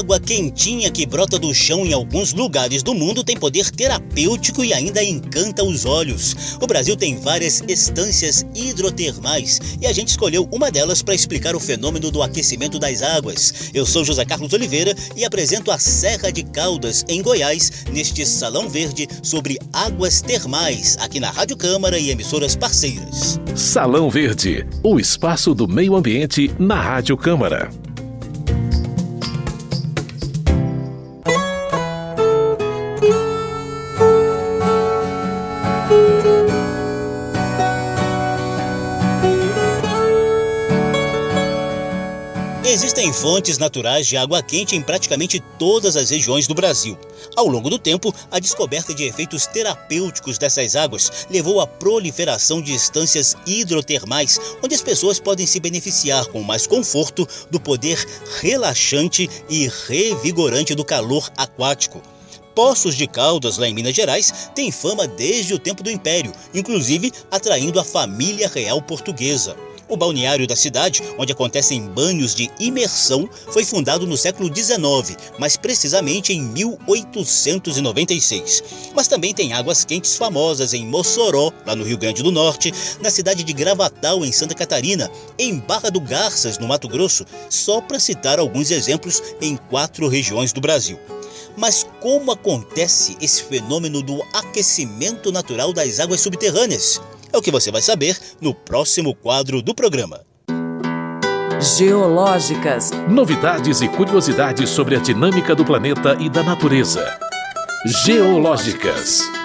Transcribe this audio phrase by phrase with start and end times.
[0.00, 4.72] água quentinha que brota do chão em alguns lugares do mundo tem poder terapêutico e
[4.72, 6.56] ainda encanta os olhos.
[6.58, 11.60] O Brasil tem várias estâncias hidrotermais e a gente escolheu uma delas para explicar o
[11.60, 13.70] fenômeno do aquecimento das águas.
[13.74, 18.70] Eu sou José Carlos Oliveira e apresento a Serra de Caldas, em Goiás, neste Salão
[18.70, 23.38] Verde sobre águas termais, aqui na Rádio Câmara e emissoras parceiras.
[23.54, 27.70] Salão Verde, o espaço do meio ambiente na Rádio Câmara.
[43.00, 46.98] Existem fontes naturais de água quente em praticamente todas as regiões do Brasil.
[47.34, 52.74] Ao longo do tempo, a descoberta de efeitos terapêuticos dessas águas levou à proliferação de
[52.74, 58.06] estâncias hidrotermais, onde as pessoas podem se beneficiar com mais conforto do poder
[58.38, 62.02] relaxante e revigorante do calor aquático.
[62.54, 67.10] Poços de Caldas, lá em Minas Gerais, têm fama desde o tempo do Império, inclusive
[67.30, 69.56] atraindo a família real portuguesa.
[69.90, 75.56] O balneário da cidade, onde acontecem banhos de imersão, foi fundado no século XIX, mais
[75.56, 78.62] precisamente em 1896.
[78.94, 83.10] Mas também tem águas quentes famosas em Mossoró, lá no Rio Grande do Norte, na
[83.10, 87.98] cidade de Gravatal, em Santa Catarina, em Barra do Garças, no Mato Grosso, só para
[87.98, 91.00] citar alguns exemplos em quatro regiões do Brasil.
[91.56, 97.00] Mas como acontece esse fenômeno do aquecimento natural das águas subterrâneas?
[97.32, 100.20] É o que você vai saber no próximo quadro do programa.
[101.76, 102.90] Geológicas.
[103.08, 107.04] Novidades e curiosidades sobre a dinâmica do planeta e da natureza.
[108.04, 109.39] Geológicas.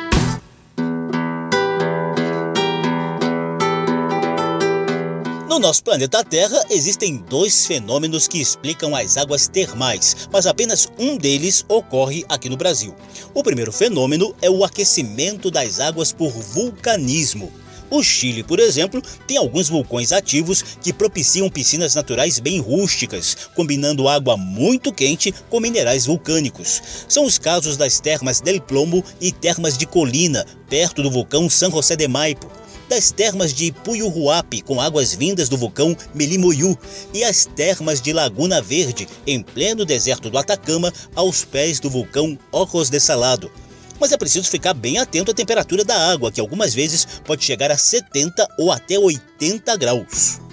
[5.56, 11.16] No nosso planeta Terra existem dois fenômenos que explicam as águas termais, mas apenas um
[11.16, 12.94] deles ocorre aqui no Brasil.
[13.34, 17.50] O primeiro fenômeno é o aquecimento das águas por vulcanismo.
[17.90, 24.10] O Chile, por exemplo, tem alguns vulcões ativos que propiciam piscinas naturais bem rústicas, combinando
[24.10, 26.82] água muito quente com minerais vulcânicos.
[27.08, 31.72] São os casos das termas del Plomo e termas de Colina, perto do vulcão San
[31.72, 36.78] José de Maipo das termas de Puyuhuapi, com águas vindas do vulcão Melimoyu,
[37.14, 42.38] e as termas de Laguna Verde, em pleno deserto do Atacama, aos pés do vulcão
[42.52, 43.52] Ojos de Salado.
[44.00, 47.72] Mas é preciso ficar bem atento à temperatura da água, que algumas vezes pode chegar
[47.72, 50.45] a 70 ou até 80 graus.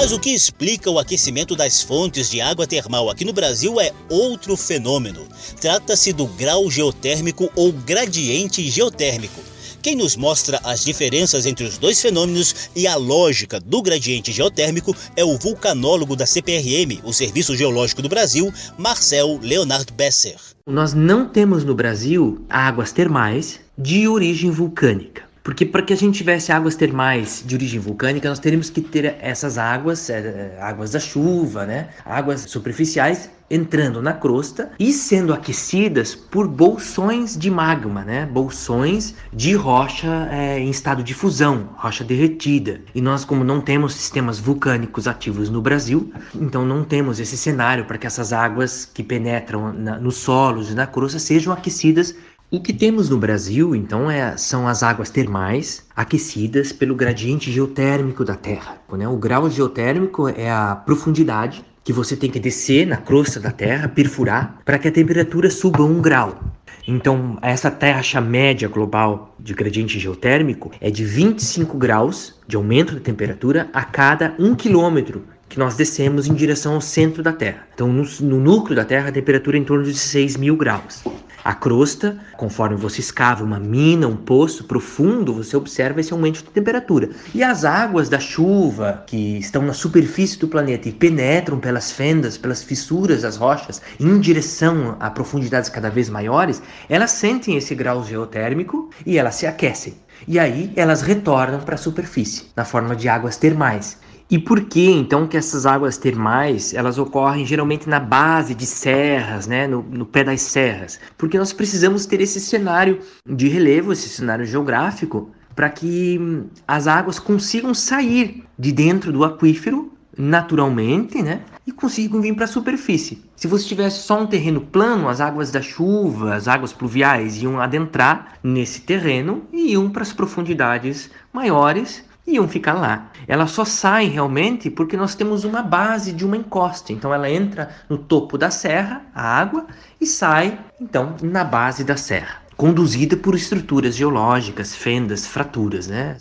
[0.00, 3.92] Mas o que explica o aquecimento das fontes de água termal aqui no Brasil é
[4.08, 5.28] outro fenômeno.
[5.60, 9.42] Trata-se do grau geotérmico ou gradiente geotérmico
[9.82, 14.94] quem nos mostra as diferenças entre os dois fenômenos e a lógica do gradiente geotérmico
[15.16, 20.36] é o vulcanólogo da CPRM, o Serviço Geológico do Brasil, Marcel Leonard Besser.
[20.66, 25.29] Nós não temos no Brasil águas termais de origem vulcânica.
[25.42, 29.16] Porque para que a gente tivesse águas termais de origem vulcânica, nós teríamos que ter
[29.20, 31.88] essas águas, é, águas da chuva, né?
[32.04, 38.24] águas superficiais entrando na crosta e sendo aquecidas por bolsões de magma, né?
[38.26, 42.80] bolsões de rocha é, em estado de fusão, rocha derretida.
[42.94, 47.86] E nós, como não temos sistemas vulcânicos ativos no Brasil, então não temos esse cenário
[47.86, 52.14] para que essas águas que penetram na, nos solos e na crosta sejam aquecidas
[52.52, 58.24] o que temos no Brasil, então, é, são as águas termais aquecidas pelo gradiente geotérmico
[58.24, 58.76] da Terra.
[58.92, 59.06] Né?
[59.06, 63.88] O grau geotérmico é a profundidade que você tem que descer na crosta da Terra,
[63.88, 66.40] perfurar, para que a temperatura suba um grau.
[66.88, 73.00] Então, essa taxa média global de gradiente geotérmico é de 25 graus de aumento da
[73.00, 77.66] temperatura a cada um quilômetro que nós descemos em direção ao centro da Terra.
[77.74, 81.02] Então, no, no núcleo da Terra, a temperatura é em torno de 6 mil graus.
[81.42, 86.50] A crosta, conforme você escava uma mina, um poço profundo, você observa esse aumento de
[86.50, 87.10] temperatura.
[87.34, 92.36] E as águas da chuva que estão na superfície do planeta e penetram pelas fendas,
[92.38, 98.04] pelas fissuras das rochas, em direção a profundidades cada vez maiores, elas sentem esse grau
[98.04, 99.94] geotérmico e elas se aquecem.
[100.28, 103.98] E aí elas retornam para a superfície, na forma de águas termais.
[104.30, 109.48] E por que então que essas águas termais elas ocorrem geralmente na base de serras,
[109.48, 111.00] né, no, no, pé das serras?
[111.18, 116.86] Porque nós precisamos ter esse cenário de relevo, esse cenário geográfico, para que hum, as
[116.86, 123.24] águas consigam sair de dentro do aquífero naturalmente, né, e consigam vir para a superfície.
[123.34, 127.60] Se você tivesse só um terreno plano, as águas da chuva, as águas pluviais iam
[127.60, 132.04] adentrar nesse terreno e iam para as profundidades maiores
[132.34, 133.10] iam ficar lá.
[133.26, 136.92] Elas só saem realmente porque nós temos uma base de uma encosta.
[136.92, 139.66] Então ela entra no topo da serra, a água,
[140.00, 146.16] e sai então na base da serra, conduzida por estruturas geológicas, fendas, fraturas, né?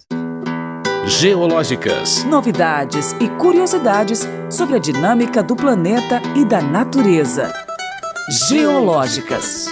[1.06, 2.23] Geológicas.
[2.25, 7.51] Novidades e curiosidades sobre a dinâmica do planeta e da natureza.
[8.47, 9.67] Geológicas.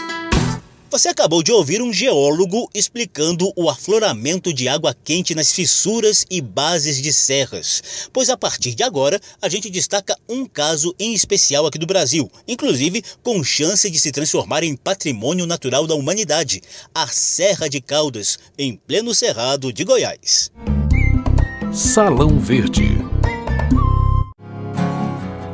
[0.89, 6.39] Você acabou de ouvir um geólogo explicando o afloramento de água quente nas fissuras e
[6.39, 8.09] bases de serras.
[8.13, 12.31] Pois a partir de agora, a gente destaca um caso em especial aqui do Brasil,
[12.47, 16.61] inclusive com chance de se transformar em patrimônio natural da humanidade:
[16.95, 20.49] a Serra de Caldas, em pleno cerrado de Goiás.
[21.73, 22.97] Salão Verde.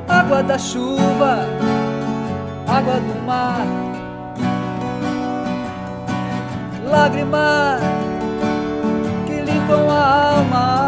[0.07, 1.47] Água da chuva,
[2.67, 3.92] água do mar,
[6.93, 7.81] lágrimas
[9.25, 10.82] que limpam a alma.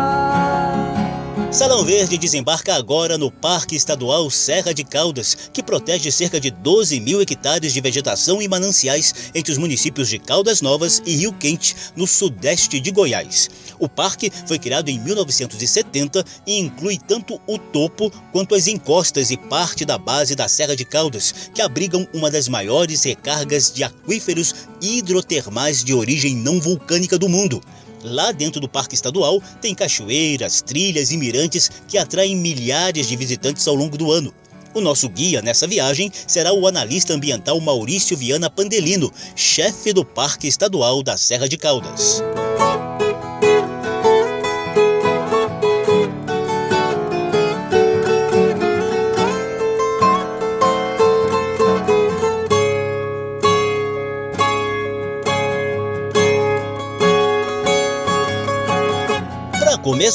[1.55, 6.99] Salão Verde desembarca agora no Parque Estadual Serra de Caldas, que protege cerca de 12
[6.99, 11.73] mil hectares de vegetação e mananciais entre os municípios de Caldas Novas e Rio Quente,
[11.95, 13.49] no sudeste de Goiás.
[13.79, 19.37] O parque foi criado em 1970 e inclui tanto o topo quanto as encostas e
[19.37, 24.53] parte da base da Serra de Caldas, que abrigam uma das maiores recargas de aquíferos
[24.81, 27.61] hidrotermais de origem não vulcânica do mundo.
[28.05, 33.67] Lá dentro do Parque Estadual tem cachoeiras, trilhas e mirantes que atraem milhares de visitantes
[33.67, 34.31] ao longo do ano.
[34.75, 40.47] O nosso guia nessa viagem será o analista ambiental Maurício Viana Pandelino, chefe do Parque
[40.47, 42.21] Estadual da Serra de Caldas.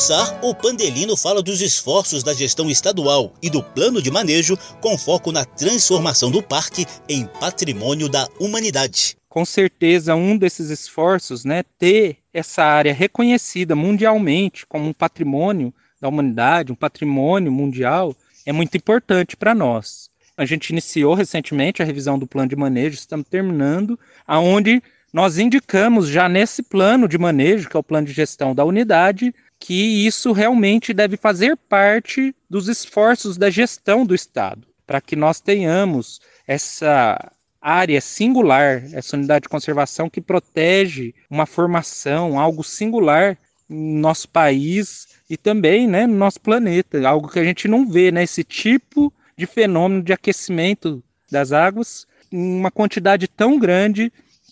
[0.00, 4.96] Começar, o Pandelino fala dos esforços da gestão estadual e do plano de manejo com
[4.96, 9.14] foco na transformação do parque em patrimônio da humanidade.
[9.28, 15.70] Com certeza, um desses esforços, né, ter essa área reconhecida mundialmente como um patrimônio
[16.00, 18.16] da humanidade, um patrimônio mundial,
[18.46, 20.08] é muito importante para nós.
[20.34, 24.82] A gente iniciou recentemente a revisão do plano de manejo, estamos terminando, aonde
[25.12, 29.34] nós indicamos já nesse plano de manejo, que é o plano de gestão da unidade,
[29.60, 35.38] que isso realmente deve fazer parte dos esforços da gestão do Estado, para que nós
[35.38, 36.18] tenhamos
[36.48, 43.36] essa área singular, essa unidade de conservação que protege uma formação, algo singular
[43.68, 48.10] no nosso país e também né, no nosso planeta, algo que a gente não vê,
[48.10, 54.10] né, esse tipo de fenômeno de aquecimento das águas, uma quantidade tão grande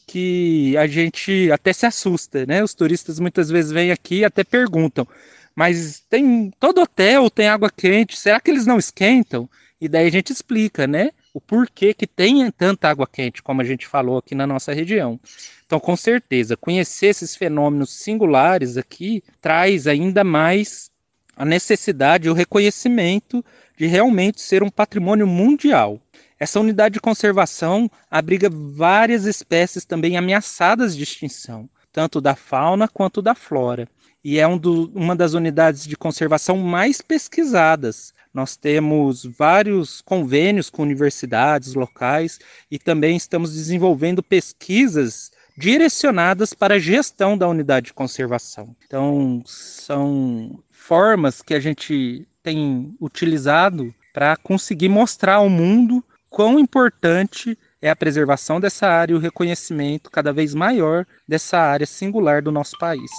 [0.08, 2.64] que a gente até se assusta, né?
[2.64, 5.06] Os turistas muitas vezes vêm aqui e até perguntam,
[5.54, 9.48] mas tem todo hotel tem água quente, será que eles não esquentam?
[9.80, 11.10] E daí a gente explica, né?
[11.34, 15.20] O porquê que tem tanta água quente, como a gente falou aqui na nossa região.
[15.66, 20.90] Então, com certeza, conhecer esses fenômenos singulares aqui traz ainda mais
[21.36, 23.44] a necessidade, o reconhecimento
[23.76, 26.00] de realmente ser um patrimônio mundial.
[26.38, 33.20] Essa unidade de conservação abriga várias espécies também ameaçadas de extinção, tanto da fauna quanto
[33.20, 33.88] da flora.
[34.22, 38.12] E é um do, uma das unidades de conservação mais pesquisadas.
[38.32, 42.38] Nós temos vários convênios com universidades locais
[42.70, 48.76] e também estamos desenvolvendo pesquisas direcionadas para a gestão da unidade de conservação.
[48.86, 57.56] Então, são formas que a gente tem utilizado para conseguir mostrar ao mundo quão importante
[57.80, 62.50] é a preservação dessa área e o reconhecimento cada vez maior dessa área singular do
[62.50, 63.10] nosso país.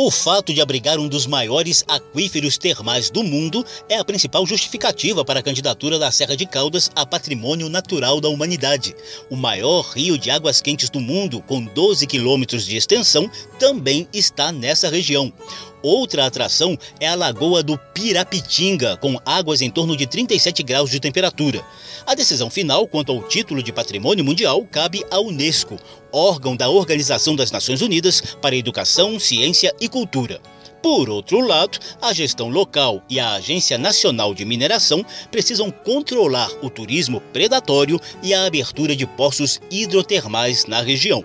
[0.00, 5.24] O fato de abrigar um dos maiores aquíferos termais do mundo é a principal justificativa
[5.24, 8.94] para a candidatura da Serra de Caldas a Patrimônio Natural da Humanidade.
[9.28, 14.52] O maior rio de águas quentes do mundo, com 12 quilômetros de extensão, também está
[14.52, 15.32] nessa região.
[15.82, 20.98] Outra atração é a Lagoa do Pirapitinga, com águas em torno de 37 graus de
[20.98, 21.64] temperatura.
[22.06, 25.76] A decisão final quanto ao título de Patrimônio Mundial cabe à Unesco,
[26.12, 30.40] órgão da Organização das Nações Unidas para Educação, Ciência e Cultura.
[30.82, 36.70] Por outro lado, a gestão local e a Agência Nacional de Mineração precisam controlar o
[36.70, 41.24] turismo predatório e a abertura de poços hidrotermais na região.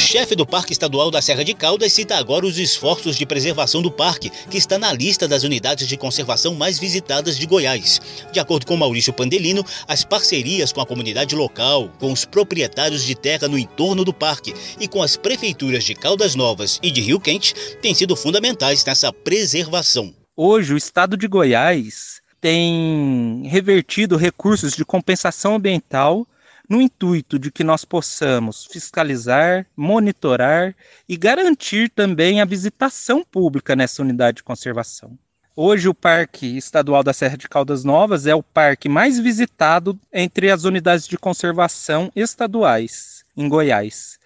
[0.00, 3.90] Chefe do Parque Estadual da Serra de Caldas cita agora os esforços de preservação do
[3.90, 8.00] parque, que está na lista das unidades de conservação mais visitadas de Goiás.
[8.32, 13.14] De acordo com Maurício Pandelino, as parcerias com a comunidade local, com os proprietários de
[13.14, 17.20] terra no entorno do parque e com as prefeituras de Caldas Novas e de Rio
[17.20, 20.14] Quente têm sido fundamentais nessa preservação.
[20.34, 26.26] Hoje, o estado de Goiás tem revertido recursos de compensação ambiental
[26.70, 30.72] no intuito de que nós possamos fiscalizar, monitorar
[31.08, 35.18] e garantir também a visitação pública nessa unidade de conservação.
[35.56, 40.48] Hoje, o Parque Estadual da Serra de Caldas Novas é o parque mais visitado entre
[40.48, 44.20] as unidades de conservação estaduais em Goiás.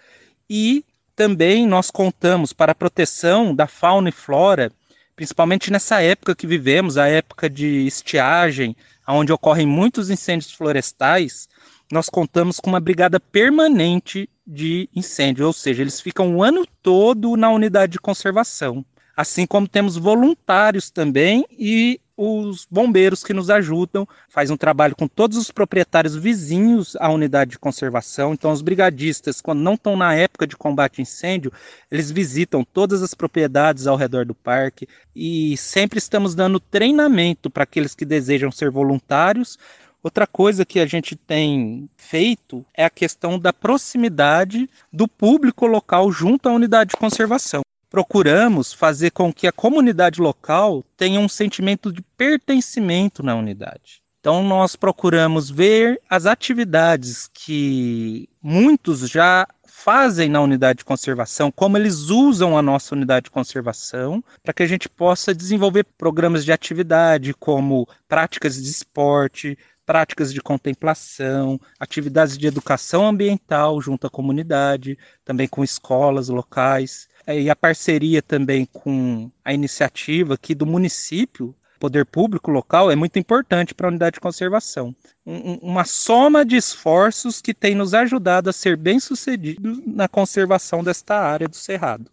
[0.49, 0.85] E
[1.17, 4.71] também nós contamos para a proteção da fauna e flora,
[5.17, 8.77] principalmente nessa época que vivemos, a época de estiagem,
[9.09, 11.49] onde ocorrem muitos incêndios florestais,
[11.95, 17.37] nós contamos com uma brigada permanente de incêndio, ou seja, eles ficam o ano todo
[17.37, 18.85] na unidade de conservação.
[19.17, 25.07] Assim como temos voluntários também e os bombeiros que nos ajudam, faz um trabalho com
[25.07, 28.33] todos os proprietários vizinhos à unidade de conservação.
[28.33, 31.53] Então, os brigadistas, quando não estão na época de combate a incêndio,
[31.91, 37.63] eles visitam todas as propriedades ao redor do parque e sempre estamos dando treinamento para
[37.63, 39.57] aqueles que desejam ser voluntários
[40.05, 46.13] Outra coisa que a gente tem feito é a questão da proximidade do público local
[46.13, 47.63] junto à unidade de conservação.
[47.89, 54.03] Procuramos fazer com que a comunidade local tenha um sentimento de pertencimento na unidade.
[54.21, 59.49] Então, nós procuramos ver as atividades que muitos já
[59.85, 64.63] fazem na unidade de conservação, como eles usam a nossa unidade de conservação, para que
[64.63, 72.39] a gente possa desenvolver programas de atividade, como práticas de esporte, práticas de contemplação, atividades
[72.39, 78.65] de educação ambiental junto à comunidade, também com escolas locais, é, e a parceria também
[78.65, 84.15] com a iniciativa aqui do município, poder público local, é muito importante para a unidade
[84.15, 84.95] de conservação.
[85.27, 91.17] Um, uma soma de esforços que tem nos ajudado a ser bem-sucedidos na conservação desta
[91.17, 92.11] área do Cerrado.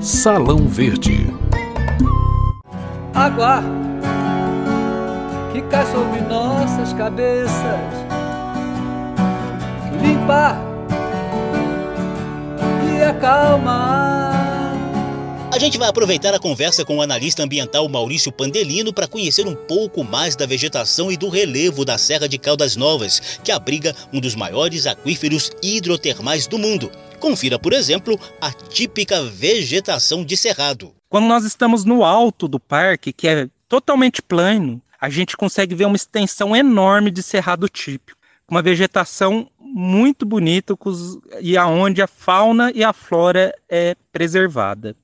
[0.00, 1.26] Salão Verde.
[3.14, 3.62] Água
[5.52, 7.52] que cai sobre nossas cabeças.
[10.00, 10.58] Limpar
[12.88, 14.11] e acalmar.
[15.52, 19.54] A gente vai aproveitar a conversa com o analista ambiental Maurício Pandelino para conhecer um
[19.54, 24.18] pouco mais da vegetação e do relevo da Serra de Caldas Novas, que abriga um
[24.18, 26.90] dos maiores aquíferos hidrotermais do mundo.
[27.20, 30.94] Confira, por exemplo, a típica vegetação de cerrado.
[31.10, 35.84] Quando nós estamos no alto do parque, que é totalmente plano, a gente consegue ver
[35.84, 38.18] uma extensão enorme de cerrado típico,
[38.50, 40.74] uma vegetação muito bonita
[41.42, 44.96] e aonde a fauna e a flora é preservada.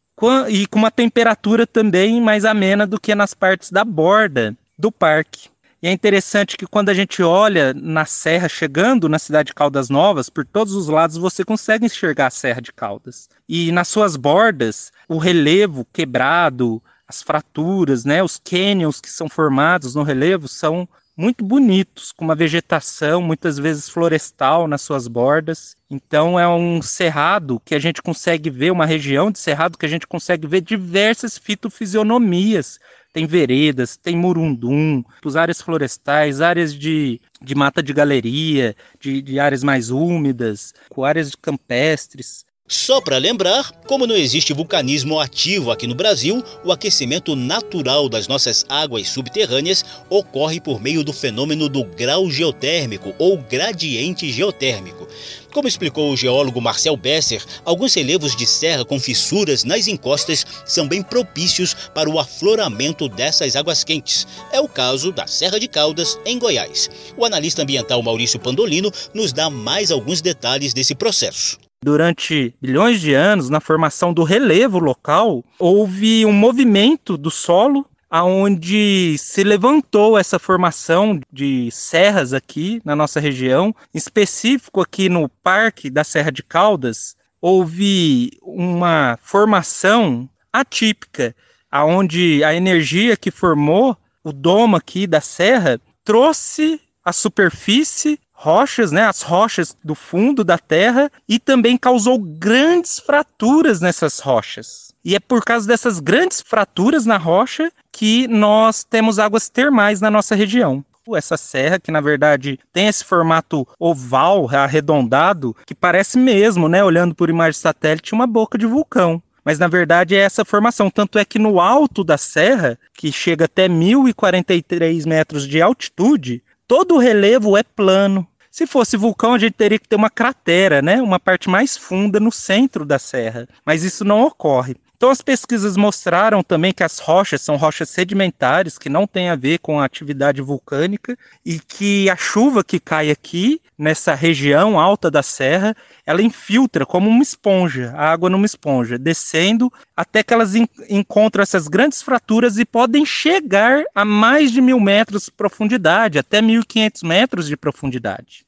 [0.49, 5.49] E com uma temperatura também mais amena do que nas partes da borda do parque.
[5.81, 9.89] E é interessante que quando a gente olha na serra, chegando na cidade de Caldas
[9.89, 13.29] Novas, por todos os lados você consegue enxergar a Serra de Caldas.
[13.49, 19.95] E nas suas bordas, o relevo quebrado, as fraturas, né, os canyons que são formados
[19.95, 25.77] no relevo são muito bonitos, com uma vegetação muitas vezes florestal nas suas bordas.
[25.91, 29.89] Então é um cerrado que a gente consegue ver, uma região de cerrado que a
[29.89, 32.79] gente consegue ver diversas fitofisionomias.
[33.13, 35.03] Tem veredas, tem murundum,
[35.35, 41.35] áreas florestais, áreas de, de mata de galeria, de, de áreas mais úmidas, com áreas
[41.35, 42.47] campestres.
[42.71, 48.29] Só para lembrar, como não existe vulcanismo ativo aqui no Brasil, o aquecimento natural das
[48.29, 55.09] nossas águas subterrâneas ocorre por meio do fenômeno do grau geotérmico ou gradiente geotérmico.
[55.51, 60.87] Como explicou o geólogo Marcel Besser, alguns relevos de serra com fissuras nas encostas são
[60.87, 64.27] bem propícios para o afloramento dessas águas quentes.
[64.53, 66.91] É o caso da Serra de Caldas, em Goiás.
[67.17, 71.68] O analista ambiental Maurício Pandolino nos dá mais alguns detalhes desse processo.
[71.83, 79.17] Durante bilhões de anos, na formação do relevo local, houve um movimento do solo aonde
[79.19, 85.91] se levantou essa formação de serras aqui na nossa região, em específico aqui no Parque
[85.91, 91.35] da Serra de Caldas, houve uma formação atípica,
[91.71, 99.03] aonde a energia que formou o domo aqui da serra trouxe a superfície rochas, né,
[99.03, 104.93] as rochas do fundo da terra e também causou grandes fraturas nessas rochas.
[105.05, 110.09] E é por causa dessas grandes fraturas na rocha que nós temos águas termais na
[110.09, 110.85] nossa região.
[111.17, 117.15] essa serra que na verdade tem esse formato oval, arredondado, que parece mesmo, né, olhando
[117.15, 120.91] por imagem satélite, uma boca de vulcão mas na verdade é essa formação.
[120.91, 126.95] Tanto é que no alto da serra, que chega até 1043 metros de altitude, todo
[126.97, 128.29] o relevo é plano.
[128.51, 131.01] Se fosse vulcão, a gente teria que ter uma cratera, né?
[131.01, 133.49] Uma parte mais funda no centro da serra.
[133.65, 134.77] Mas isso não ocorre.
[134.99, 139.37] Então, as pesquisas mostraram também que as rochas são rochas sedimentares, que não têm a
[139.37, 145.09] ver com a atividade vulcânica, e que a chuva que cai aqui, nessa região alta
[145.09, 150.57] da serra, ela infiltra como uma esponja, a água numa esponja, descendo até que elas
[150.57, 156.19] en encontram essas grandes fraturas e podem chegar a mais de mil metros de profundidade,
[156.19, 158.45] até 1.500 metros de profundidade.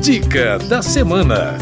[0.00, 1.58] Dica da semana.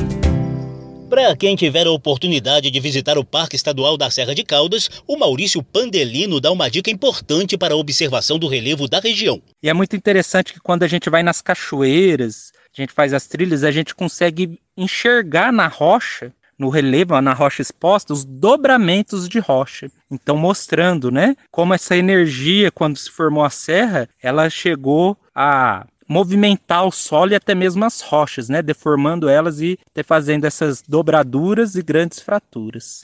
[1.12, 5.18] Para quem tiver a oportunidade de visitar o Parque Estadual da Serra de Caldas, o
[5.18, 9.42] Maurício Pandelino dá uma dica importante para a observação do relevo da região.
[9.62, 13.26] E é muito interessante que quando a gente vai nas cachoeiras, a gente faz as
[13.26, 19.38] trilhas, a gente consegue enxergar na rocha no relevo, na rocha exposta, os dobramentos de
[19.38, 19.90] rocha.
[20.10, 26.86] Então, mostrando, né, como essa energia, quando se formou a serra, ela chegou a movimentar
[26.86, 31.82] o solo e até mesmo as rochas, né, deformando elas e fazendo essas dobraduras e
[31.82, 33.02] grandes fraturas.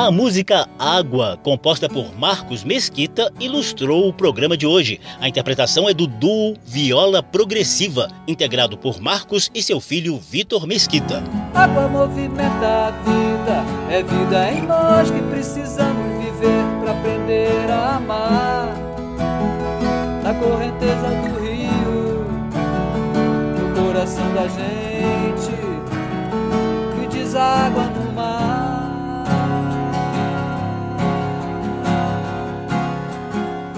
[0.00, 4.98] A música Água, composta por Marcos Mesquita, ilustrou o programa de hoje.
[5.20, 11.22] A interpretação é do duo Viola Progressiva, integrado por Marcos e seu filho Vitor Mesquita.
[11.54, 18.74] Água movimenta a vida, é vida em nós que precisamos viver para aprender a amar.
[20.22, 22.24] Na correnteza do rio,
[23.56, 25.52] no coração da gente,
[26.98, 28.49] que deságua no mar.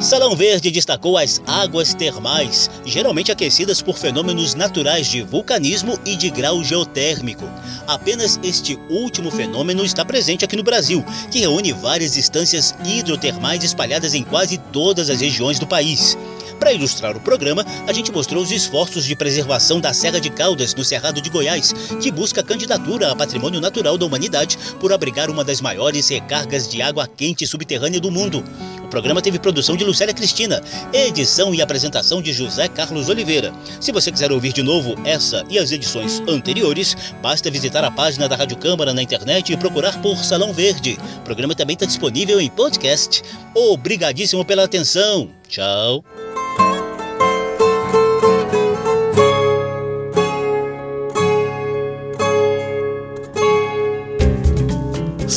[0.02, 6.28] Salão Verde destacou as águas termais, geralmente aquecidas por fenômenos naturais de vulcanismo e de
[6.28, 7.48] grau geotérmico.
[7.86, 14.12] Apenas este último fenômeno está presente aqui no Brasil, que reúne várias instâncias hidrotermais espalhadas
[14.12, 16.18] em quase todas as regiões do país.
[16.58, 20.74] Para ilustrar o programa, a gente mostrou os esforços de preservação da Serra de Caldas,
[20.74, 25.44] no Cerrado de Goiás, que busca candidatura a Patrimônio Natural da Humanidade por abrigar uma
[25.44, 28.44] das maiores recargas de água quente subterrânea do mundo.
[28.92, 33.50] Programa teve produção de Lucélia Cristina, edição e apresentação de José Carlos Oliveira.
[33.80, 38.28] Se você quiser ouvir de novo essa e as edições anteriores, basta visitar a página
[38.28, 40.98] da Rádio Câmara na internet e procurar por Salão Verde.
[41.16, 43.22] O programa também está disponível em podcast.
[43.54, 45.30] Obrigadíssimo pela atenção.
[45.48, 46.04] Tchau.